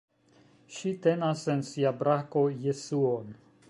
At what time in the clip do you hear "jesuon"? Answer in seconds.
2.67-3.35